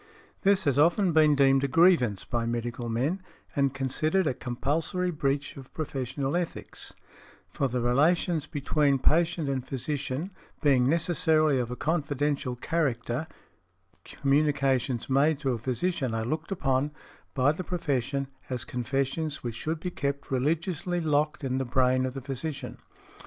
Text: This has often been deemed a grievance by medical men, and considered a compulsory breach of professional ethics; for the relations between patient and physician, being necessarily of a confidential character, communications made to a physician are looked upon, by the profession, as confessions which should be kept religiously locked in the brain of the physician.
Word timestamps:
This 0.41 0.63
has 0.63 0.79
often 0.79 1.11
been 1.11 1.35
deemed 1.35 1.63
a 1.63 1.67
grievance 1.67 2.25
by 2.25 2.47
medical 2.47 2.89
men, 2.89 3.21
and 3.55 3.71
considered 3.71 4.25
a 4.25 4.33
compulsory 4.33 5.11
breach 5.11 5.55
of 5.57 5.71
professional 5.75 6.35
ethics; 6.35 6.95
for 7.47 7.67
the 7.67 7.81
relations 7.81 8.47
between 8.47 8.97
patient 8.97 9.47
and 9.47 9.63
physician, 9.63 10.31
being 10.59 10.89
necessarily 10.89 11.59
of 11.59 11.69
a 11.69 11.75
confidential 11.75 12.55
character, 12.55 13.27
communications 14.03 15.07
made 15.07 15.37
to 15.41 15.51
a 15.53 15.59
physician 15.59 16.15
are 16.15 16.25
looked 16.25 16.51
upon, 16.51 16.89
by 17.35 17.51
the 17.51 17.63
profession, 17.63 18.27
as 18.49 18.65
confessions 18.65 19.43
which 19.43 19.53
should 19.53 19.79
be 19.79 19.91
kept 19.91 20.31
religiously 20.31 20.99
locked 20.99 21.43
in 21.43 21.59
the 21.59 21.63
brain 21.63 22.07
of 22.07 22.15
the 22.15 22.21
physician. 22.21 22.79